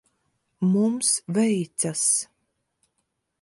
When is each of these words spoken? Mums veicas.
Mums 0.71 1.09
veicas. 1.35 2.03